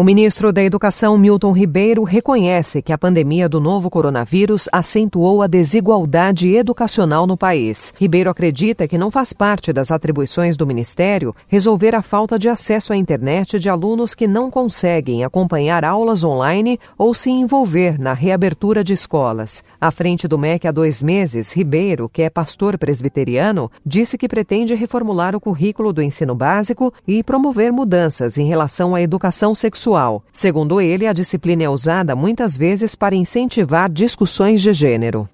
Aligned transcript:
O 0.00 0.02
ministro 0.02 0.50
da 0.50 0.62
Educação, 0.62 1.18
Milton 1.18 1.52
Ribeiro, 1.52 2.04
reconhece 2.04 2.80
que 2.80 2.90
a 2.90 2.96
pandemia 2.96 3.46
do 3.50 3.60
novo 3.60 3.90
coronavírus 3.90 4.66
acentuou 4.72 5.42
a 5.42 5.46
desigualdade 5.46 6.48
educacional 6.48 7.26
no 7.26 7.36
país. 7.36 7.92
Ribeiro 7.98 8.30
acredita 8.30 8.88
que 8.88 8.96
não 8.96 9.10
faz 9.10 9.34
parte 9.34 9.74
das 9.74 9.90
atribuições 9.90 10.56
do 10.56 10.66
ministério 10.66 11.36
resolver 11.46 11.94
a 11.94 12.00
falta 12.00 12.38
de 12.38 12.48
acesso 12.48 12.94
à 12.94 12.96
internet 12.96 13.58
de 13.58 13.68
alunos 13.68 14.14
que 14.14 14.26
não 14.26 14.50
conseguem 14.50 15.22
acompanhar 15.22 15.84
aulas 15.84 16.24
online 16.24 16.80
ou 16.96 17.12
se 17.12 17.28
envolver 17.28 18.00
na 18.00 18.14
reabertura 18.14 18.82
de 18.82 18.94
escolas. 18.94 19.62
À 19.78 19.90
frente 19.90 20.26
do 20.26 20.38
MEC 20.38 20.66
há 20.66 20.72
dois 20.72 21.02
meses, 21.02 21.52
Ribeiro, 21.52 22.08
que 22.08 22.22
é 22.22 22.30
pastor 22.30 22.78
presbiteriano, 22.78 23.70
disse 23.84 24.16
que 24.16 24.28
pretende 24.28 24.74
reformular 24.74 25.36
o 25.36 25.40
currículo 25.40 25.92
do 25.92 26.00
ensino 26.02 26.34
básico 26.34 26.90
e 27.06 27.22
promover 27.22 27.70
mudanças 27.70 28.38
em 28.38 28.46
relação 28.46 28.94
à 28.94 29.02
educação 29.02 29.54
sexual 29.54 29.89
sexual. 29.90 30.24
Segundo 30.32 30.80
ele, 30.80 31.06
a 31.06 31.12
disciplina 31.12 31.64
é 31.64 31.68
usada 31.68 32.14
muitas 32.14 32.56
vezes 32.56 32.94
para 32.94 33.16
incentivar 33.16 33.90
discussões 33.90 34.62
de 34.62 34.72
gênero. 34.72 35.28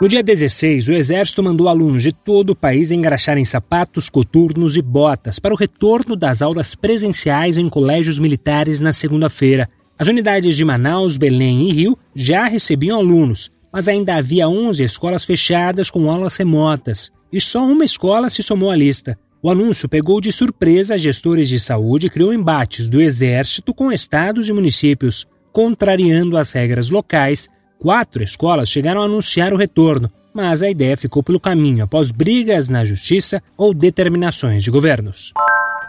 No 0.00 0.08
dia 0.08 0.22
16, 0.22 0.88
o 0.88 0.92
Exército 0.92 1.42
mandou 1.42 1.68
alunos 1.68 2.04
de 2.04 2.12
todo 2.12 2.50
o 2.50 2.56
país 2.56 2.92
engraxarem 2.92 3.44
sapatos, 3.44 4.08
coturnos 4.08 4.76
e 4.76 4.82
botas 4.82 5.40
para 5.40 5.52
o 5.52 5.56
retorno 5.56 6.14
das 6.14 6.40
aulas 6.40 6.74
presenciais 6.76 7.58
em 7.58 7.68
colégios 7.68 8.18
militares 8.18 8.80
na 8.80 8.92
segunda-feira. 8.92 9.68
As 9.98 10.06
unidades 10.06 10.56
de 10.56 10.64
Manaus, 10.64 11.16
Belém 11.16 11.68
e 11.68 11.72
Rio 11.72 11.98
já 12.14 12.44
recebiam 12.44 12.98
alunos, 12.98 13.50
mas 13.72 13.88
ainda 13.88 14.14
havia 14.14 14.48
11 14.48 14.84
escolas 14.84 15.24
fechadas 15.24 15.90
com 15.90 16.08
aulas 16.08 16.36
remotas. 16.36 17.10
E 17.32 17.40
só 17.40 17.64
uma 17.64 17.84
escola 17.84 18.30
se 18.30 18.42
somou 18.42 18.70
à 18.70 18.76
lista. 18.76 19.18
O 19.40 19.48
anúncio 19.48 19.88
pegou 19.88 20.20
de 20.20 20.32
surpresa 20.32 20.98
gestores 20.98 21.48
de 21.48 21.60
saúde 21.60 22.08
e 22.08 22.10
criou 22.10 22.34
embates 22.34 22.88
do 22.88 23.00
Exército 23.00 23.72
com 23.72 23.92
estados 23.92 24.48
e 24.48 24.52
municípios. 24.52 25.28
Contrariando 25.52 26.36
as 26.36 26.52
regras 26.52 26.90
locais, 26.90 27.48
quatro 27.78 28.20
escolas 28.20 28.68
chegaram 28.68 29.00
a 29.00 29.04
anunciar 29.04 29.52
o 29.52 29.56
retorno, 29.56 30.10
mas 30.34 30.60
a 30.60 30.68
ideia 30.68 30.96
ficou 30.96 31.22
pelo 31.22 31.38
caminho 31.38 31.84
após 31.84 32.10
brigas 32.10 32.68
na 32.68 32.84
justiça 32.84 33.40
ou 33.56 33.72
determinações 33.72 34.64
de 34.64 34.72
governos. 34.72 35.32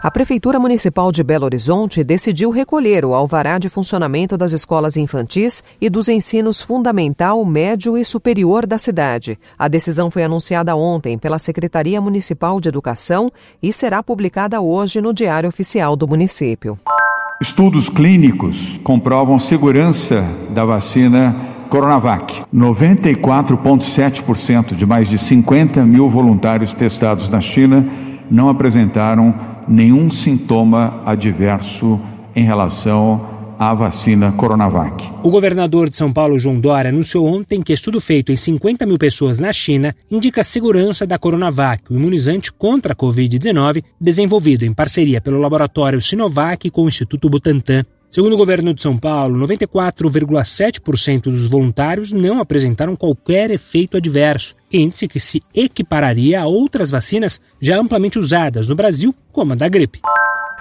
A 0.02 0.10
Prefeitura 0.10 0.58
Municipal 0.58 1.12
de 1.12 1.22
Belo 1.22 1.44
Horizonte 1.44 2.02
decidiu 2.02 2.50
recolher 2.50 3.04
o 3.04 3.12
alvará 3.12 3.58
de 3.58 3.68
funcionamento 3.68 4.34
das 4.34 4.52
escolas 4.52 4.96
infantis 4.96 5.62
e 5.78 5.90
dos 5.90 6.08
ensinos 6.08 6.62
fundamental, 6.62 7.44
médio 7.44 7.98
e 7.98 8.04
superior 8.04 8.66
da 8.66 8.78
cidade. 8.78 9.38
A 9.58 9.68
decisão 9.68 10.10
foi 10.10 10.24
anunciada 10.24 10.74
ontem 10.74 11.18
pela 11.18 11.38
Secretaria 11.38 12.00
Municipal 12.00 12.58
de 12.62 12.70
Educação 12.70 13.30
e 13.62 13.74
será 13.74 14.02
publicada 14.02 14.58
hoje 14.62 15.02
no 15.02 15.12
Diário 15.12 15.50
Oficial 15.50 15.94
do 15.94 16.08
município. 16.08 16.78
Estudos 17.38 17.90
clínicos 17.90 18.80
comprovam 18.82 19.38
segurança 19.38 20.24
da 20.48 20.64
vacina 20.64 21.36
Coronavac. 21.68 22.42
94,7% 22.54 24.74
de 24.74 24.86
mais 24.86 25.10
de 25.10 25.18
50 25.18 25.84
mil 25.84 26.08
voluntários 26.08 26.72
testados 26.72 27.28
na 27.28 27.42
China 27.42 27.86
não 28.30 28.48
apresentaram 28.48 29.50
nenhum 29.70 30.10
sintoma 30.10 31.00
adverso 31.06 32.00
em 32.34 32.44
relação 32.44 33.39
à 33.60 33.74
vacina 33.74 34.32
Coronavac. 34.32 35.12
O 35.22 35.28
governador 35.28 35.90
de 35.90 35.96
São 35.98 36.10
Paulo, 36.10 36.38
João 36.38 36.58
Dória, 36.58 36.88
anunciou 36.88 37.26
ontem 37.26 37.60
que 37.60 37.74
estudo 37.74 38.00
feito 38.00 38.32
em 38.32 38.36
50 38.36 38.86
mil 38.86 38.96
pessoas 38.96 39.38
na 39.38 39.52
China 39.52 39.94
indica 40.10 40.40
a 40.40 40.44
segurança 40.44 41.06
da 41.06 41.18
Coronavac, 41.18 41.92
o 41.92 41.94
imunizante 41.94 42.50
contra 42.50 42.94
a 42.94 42.96
Covid-19, 42.96 43.84
desenvolvido 44.00 44.64
em 44.64 44.72
parceria 44.72 45.20
pelo 45.20 45.38
laboratório 45.38 46.00
Sinovac 46.00 46.70
com 46.70 46.84
o 46.84 46.88
Instituto 46.88 47.28
Butantan. 47.28 47.84
Segundo 48.08 48.32
o 48.32 48.38
governo 48.38 48.72
de 48.72 48.80
São 48.80 48.96
Paulo, 48.96 49.46
94,7% 49.46 51.24
dos 51.24 51.46
voluntários 51.46 52.12
não 52.12 52.40
apresentaram 52.40 52.96
qualquer 52.96 53.50
efeito 53.50 53.98
adverso, 53.98 54.56
índice 54.72 55.06
que 55.06 55.20
se 55.20 55.42
equipararia 55.54 56.40
a 56.40 56.46
outras 56.46 56.90
vacinas 56.90 57.38
já 57.60 57.78
amplamente 57.78 58.18
usadas 58.18 58.70
no 58.70 58.74
Brasil, 58.74 59.14
como 59.30 59.52
a 59.52 59.54
da 59.54 59.68
gripe 59.68 60.00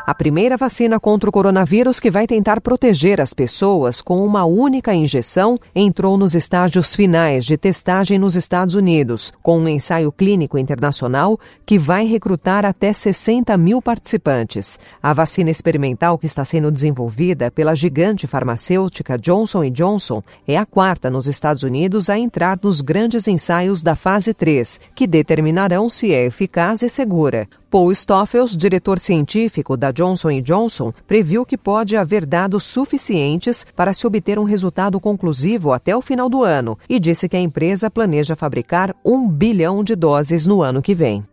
a 0.09 0.15
primeira 0.15 0.57
vacina 0.57 0.99
contra 0.99 1.29
o 1.29 1.31
coronavírus 1.31 1.99
que 1.99 2.09
vai 2.09 2.25
tentar 2.25 2.59
proteger 2.61 3.21
as 3.21 3.31
pessoas 3.31 4.01
com 4.01 4.25
uma 4.25 4.43
única 4.43 4.91
injeção 4.91 5.55
entrou 5.75 6.17
nos 6.17 6.33
estágios 6.33 6.95
finais 6.95 7.45
de 7.45 7.55
testagem 7.55 8.17
nos 8.17 8.35
Estados 8.35 8.73
Unidos, 8.73 9.31
com 9.43 9.59
um 9.59 9.69
ensaio 9.69 10.11
clínico 10.11 10.57
internacional 10.57 11.39
que 11.63 11.77
vai 11.77 12.07
recrutar 12.07 12.65
até 12.65 12.91
60 12.91 13.55
mil 13.55 13.83
participantes. 13.83 14.79
A 14.99 15.13
vacina 15.13 15.51
experimental 15.51 16.17
que 16.17 16.25
está 16.25 16.43
sendo 16.43 16.71
desenvolvida 16.71 17.51
pela 17.51 17.75
gigante 17.75 18.25
farmacêutica 18.25 19.15
Johnson 19.15 19.69
Johnson 19.69 20.23
é 20.47 20.57
a 20.57 20.65
quarta 20.65 21.11
nos 21.11 21.27
Estados 21.27 21.61
Unidos 21.61 22.09
a 22.09 22.17
entrar 22.17 22.57
nos 22.63 22.81
grandes 22.81 23.27
ensaios 23.27 23.83
da 23.83 23.95
fase 23.95 24.33
3, 24.33 24.81
que 24.95 25.05
determinarão 25.05 25.87
se 25.87 26.11
é 26.11 26.25
eficaz 26.25 26.81
e 26.81 26.89
segura. 26.89 27.47
Paul 27.69 27.93
Stoffels, 27.93 28.57
diretor 28.57 28.97
científico 28.97 29.77
da 29.77 29.91
Johnson 29.91 30.41
Johnson, 30.41 30.91
previu 31.05 31.45
que 31.45 31.55
pode 31.55 31.95
haver 31.95 32.25
dados 32.25 32.63
suficientes 32.63 33.63
para 33.75 33.93
se 33.93 34.07
obter 34.07 34.39
um 34.39 34.43
resultado 34.43 34.99
conclusivo 34.99 35.71
até 35.71 35.95
o 35.95 36.01
final 36.01 36.27
do 36.27 36.43
ano 36.43 36.79
e 36.89 36.99
disse 36.99 37.29
que 37.29 37.37
a 37.37 37.39
empresa 37.39 37.91
planeja 37.91 38.35
fabricar 38.35 38.95
um 39.05 39.29
bilhão 39.29 39.83
de 39.83 39.95
doses 39.95 40.47
no 40.47 40.63
ano 40.63 40.81
que 40.81 40.95
vem. 40.95 41.23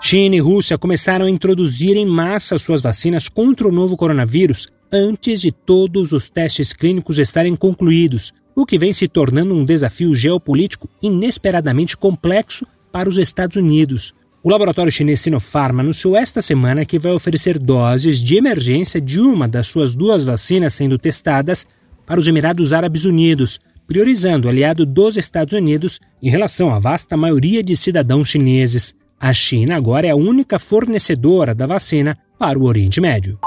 China 0.00 0.36
e 0.36 0.40
Rússia 0.40 0.78
começaram 0.78 1.26
a 1.26 1.30
introduzir 1.30 1.96
em 1.96 2.06
massa 2.06 2.56
suas 2.56 2.80
vacinas 2.80 3.28
contra 3.28 3.66
o 3.66 3.72
novo 3.72 3.96
coronavírus 3.96 4.68
antes 4.92 5.40
de 5.40 5.50
todos 5.50 6.12
os 6.12 6.28
testes 6.28 6.72
clínicos 6.72 7.18
estarem 7.18 7.56
concluídos, 7.56 8.32
o 8.54 8.64
que 8.64 8.78
vem 8.78 8.92
se 8.92 9.08
tornando 9.08 9.54
um 9.54 9.64
desafio 9.64 10.14
geopolítico 10.14 10.88
inesperadamente 11.02 11.96
complexo 11.96 12.64
para 12.92 13.08
os 13.08 13.18
Estados 13.18 13.56
Unidos. 13.56 14.14
O 14.44 14.50
laboratório 14.50 14.92
chinês 14.92 15.22
Sinopharm 15.22 15.80
anunciou 15.80 16.14
esta 16.14 16.42
semana 16.42 16.84
que 16.84 16.98
vai 16.98 17.12
oferecer 17.12 17.58
doses 17.58 18.22
de 18.22 18.36
emergência 18.36 19.00
de 19.00 19.18
uma 19.18 19.48
das 19.48 19.66
suas 19.66 19.94
duas 19.94 20.26
vacinas 20.26 20.74
sendo 20.74 20.98
testadas 20.98 21.66
para 22.04 22.20
os 22.20 22.28
Emirados 22.28 22.70
Árabes 22.70 23.06
Unidos, 23.06 23.58
priorizando 23.86 24.46
o 24.46 24.50
aliado 24.50 24.84
dos 24.84 25.16
Estados 25.16 25.54
Unidos 25.54 25.98
em 26.22 26.28
relação 26.28 26.70
à 26.70 26.78
vasta 26.78 27.16
maioria 27.16 27.62
de 27.62 27.74
cidadãos 27.74 28.28
chineses. 28.28 28.94
A 29.18 29.32
China 29.32 29.76
agora 29.76 30.08
é 30.08 30.10
a 30.10 30.16
única 30.16 30.58
fornecedora 30.58 31.54
da 31.54 31.66
vacina 31.66 32.14
para 32.38 32.58
o 32.58 32.64
Oriente 32.64 33.00
Médio. 33.00 33.38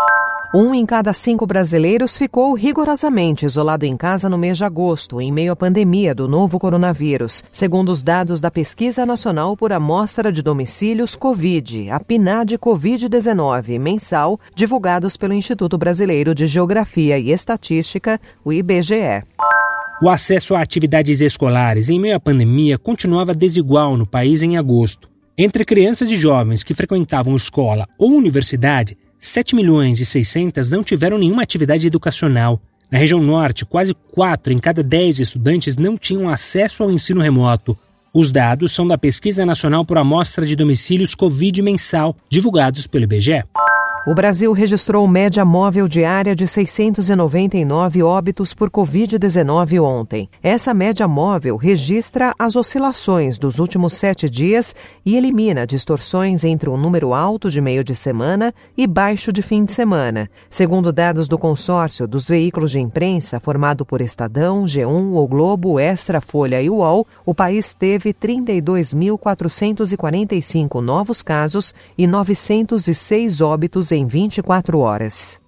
Um 0.56 0.74
em 0.74 0.86
cada 0.86 1.12
cinco 1.12 1.46
brasileiros 1.46 2.16
ficou 2.16 2.54
rigorosamente 2.54 3.46
isolado 3.46 3.86
em 3.86 3.98
casa 3.98 4.30
no 4.30 4.38
mês 4.38 4.58
de 4.58 4.64
agosto, 4.64 5.20
em 5.20 5.30
meio 5.30 5.52
à 5.52 5.56
pandemia 5.58 6.16
do 6.16 6.26
novo 6.26 6.58
coronavírus, 6.58 7.44
segundo 7.52 7.90
os 7.90 8.02
dados 8.02 8.40
da 8.40 8.50
Pesquisa 8.50 9.06
Nacional 9.06 9.58
por 9.58 9.74
Amostra 9.74 10.32
de 10.32 10.42
Domicílios 10.42 11.18
Covid, 11.18 11.90
a 11.90 12.00
PNAD 12.00 12.58
Covid-19, 12.60 13.78
mensal, 13.78 14.40
divulgados 14.56 15.18
pelo 15.18 15.34
Instituto 15.34 15.78
Brasileiro 15.78 16.34
de 16.34 16.48
Geografia 16.48 17.20
e 17.20 17.30
Estatística, 17.30 18.18
o 18.46 18.54
IBGE. 18.54 19.24
O 20.02 20.10
acesso 20.10 20.56
a 20.56 20.62
atividades 20.62 21.20
escolares 21.20 21.90
em 21.90 22.00
meio 22.00 22.16
à 22.16 22.20
pandemia 22.22 22.78
continuava 22.78 23.34
desigual 23.34 23.98
no 23.98 24.08
país 24.08 24.42
em 24.42 24.56
agosto. 24.56 25.10
Entre 25.38 25.66
crianças 25.66 26.10
e 26.10 26.16
jovens 26.16 26.64
que 26.64 26.74
frequentavam 26.74 27.36
escola 27.36 27.86
ou 27.96 28.12
universidade, 28.12 28.98
7 29.20 29.56
milhões 29.56 30.00
e 30.00 30.06
600 30.06 30.72
não 30.72 30.84
tiveram 30.84 31.18
nenhuma 31.18 31.42
atividade 31.42 31.88
educacional. 31.88 32.62
Na 32.92 32.98
região 32.98 33.22
norte, 33.22 33.66
quase 33.66 33.94
4 34.12 34.54
em 34.54 34.60
cada 34.60 34.84
10 34.84 35.20
estudantes 35.20 35.76
não 35.76 35.98
tinham 35.98 36.30
acesso 36.30 36.84
ao 36.84 36.92
ensino 36.92 37.22
remoto. 37.22 37.78
Os 38.14 38.32
dados 38.32 38.72
são 38.72 38.88
da 38.88 38.98
Pesquisa 38.98 39.46
Nacional 39.46 39.84
por 39.84 39.98
Amostra 39.98 40.46
de 40.46 40.56
Domicílios 40.56 41.14
Covid 41.14 41.62
mensal, 41.62 42.16
divulgados 42.30 42.88
pelo 42.88 43.04
IBGE. 43.04 43.44
O 44.08 44.16
Brasil 44.16 44.52
registrou 44.54 45.06
média 45.06 45.44
móvel 45.44 45.86
diária 45.86 46.34
de 46.34 46.48
699 46.48 48.02
óbitos 48.02 48.54
por 48.54 48.70
Covid-19 48.70 49.84
ontem. 49.84 50.30
Essa 50.42 50.74
média 50.74 51.06
móvel 51.10 51.58
registra 51.58 52.34
as 52.40 52.56
oscilações 52.56 53.38
dos 53.38 53.60
últimos 53.60 53.92
sete 53.92 54.30
dias 54.30 54.74
e 55.06 55.18
elimina 55.18 55.68
distorções 55.68 56.46
entre 56.46 56.70
um 56.70 56.78
número 56.78 57.14
alto 57.14 57.52
de 57.52 57.60
meio 57.60 57.84
de 57.84 57.98
semana 57.98 58.54
e 58.78 58.88
baixo 58.88 59.34
de 59.34 59.42
fim 59.42 59.66
de 59.66 59.74
semana. 59.74 60.30
Segundo 60.50 60.94
dados 60.94 61.28
do 61.28 61.38
consórcio 61.38 62.08
dos 62.08 62.30
veículos 62.30 62.72
de 62.72 62.80
imprensa 62.80 63.42
formado 63.42 63.86
por 63.86 64.00
Estadão, 64.00 64.64
G1, 64.64 65.18
O 65.18 65.28
Globo, 65.28 65.82
Extra, 65.82 66.22
Folha 66.22 66.62
e 66.62 66.70
UOL, 66.70 67.06
o 67.26 67.36
país 67.36 67.74
teve 67.74 68.14
32.445 68.14 70.80
novos 70.80 71.22
casos 71.22 71.76
e 71.98 72.08
906 72.08 73.42
óbitos 73.42 73.92
em 73.97 73.97
24 74.06 74.80
horas. 74.80 75.40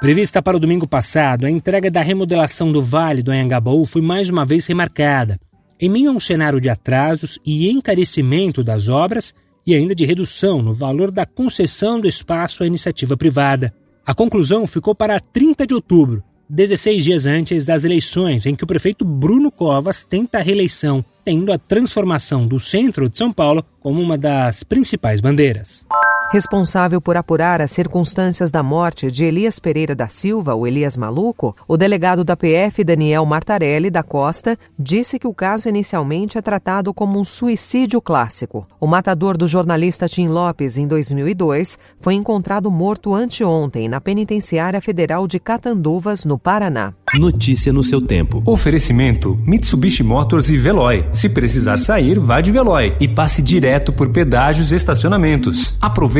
Prevista 0.00 0.40
para 0.40 0.56
o 0.56 0.60
domingo 0.60 0.88
passado, 0.88 1.44
a 1.44 1.50
entrega 1.50 1.90
da 1.90 2.00
remodelação 2.00 2.72
do 2.72 2.80
Vale 2.80 3.22
do 3.22 3.30
Anhangabaú 3.30 3.84
foi 3.84 4.00
mais 4.00 4.28
uma 4.28 4.46
vez 4.46 4.66
remarcada, 4.66 5.38
em 5.78 5.88
meio 5.88 6.10
a 6.10 6.12
um 6.14 6.20
cenário 6.20 6.60
de 6.60 6.70
atrasos 6.70 7.38
e 7.44 7.70
encarecimento 7.70 8.64
das 8.64 8.88
obras 8.88 9.34
e 9.66 9.74
ainda 9.74 9.94
de 9.94 10.06
redução 10.06 10.62
no 10.62 10.72
valor 10.72 11.10
da 11.10 11.26
concessão 11.26 12.00
do 12.00 12.08
espaço 12.08 12.62
à 12.62 12.66
iniciativa 12.66 13.16
privada. 13.16 13.74
A 14.06 14.14
conclusão 14.14 14.66
ficou 14.66 14.94
para 14.94 15.20
30 15.20 15.66
de 15.66 15.74
outubro, 15.74 16.24
16 16.48 17.04
dias 17.04 17.26
antes 17.26 17.66
das 17.66 17.84
eleições, 17.84 18.44
em 18.44 18.54
que 18.54 18.64
o 18.64 18.66
prefeito 18.66 19.04
Bruno 19.04 19.52
Covas 19.52 20.04
tenta 20.04 20.38
a 20.38 20.42
reeleição, 20.42 21.04
tendo 21.24 21.52
a 21.52 21.58
transformação 21.58 22.46
do 22.46 22.58
centro 22.58 23.08
de 23.08 23.16
São 23.16 23.32
Paulo 23.32 23.64
como 23.80 24.02
uma 24.02 24.18
das 24.18 24.64
principais 24.64 25.20
bandeiras. 25.20 25.86
Responsável 26.32 27.00
por 27.00 27.16
apurar 27.16 27.60
as 27.60 27.72
circunstâncias 27.72 28.52
da 28.52 28.62
morte 28.62 29.10
de 29.10 29.24
Elias 29.24 29.58
Pereira 29.58 29.96
da 29.96 30.08
Silva, 30.08 30.54
o 30.54 30.64
Elias 30.64 30.96
Maluco, 30.96 31.56
o 31.66 31.76
delegado 31.76 32.22
da 32.22 32.36
PF, 32.36 32.84
Daniel 32.84 33.26
Martarelli 33.26 33.90
da 33.90 34.04
Costa, 34.04 34.56
disse 34.78 35.18
que 35.18 35.26
o 35.26 35.34
caso 35.34 35.68
inicialmente 35.68 36.38
é 36.38 36.40
tratado 36.40 36.94
como 36.94 37.18
um 37.18 37.24
suicídio 37.24 38.00
clássico. 38.00 38.64
O 38.78 38.86
matador 38.86 39.36
do 39.36 39.48
jornalista 39.48 40.08
Tim 40.08 40.28
Lopes, 40.28 40.78
em 40.78 40.86
2002, 40.86 41.76
foi 41.98 42.14
encontrado 42.14 42.70
morto 42.70 43.12
anteontem 43.12 43.88
na 43.88 44.00
Penitenciária 44.00 44.80
Federal 44.80 45.26
de 45.26 45.40
Catanduvas, 45.40 46.24
no 46.24 46.38
Paraná. 46.38 46.94
Notícia 47.14 47.72
no 47.72 47.82
seu 47.82 48.00
tempo. 48.00 48.40
Oferecimento: 48.46 49.36
Mitsubishi 49.44 50.04
Motors 50.04 50.48
e 50.48 50.56
Veloy. 50.56 51.04
Se 51.10 51.28
precisar 51.28 51.78
sair, 51.78 52.20
vá 52.20 52.40
de 52.40 52.52
Veloy 52.52 52.94
e 53.00 53.08
passe 53.08 53.42
direto 53.42 53.92
por 53.92 54.10
pedágios 54.10 54.70
e 54.70 54.76
estacionamentos. 54.76 55.76
Aproveite 55.80 56.19